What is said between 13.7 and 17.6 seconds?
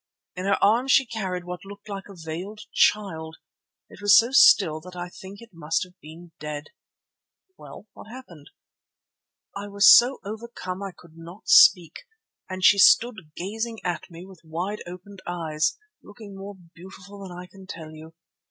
at me with wide opened eyes, looking more beautiful than I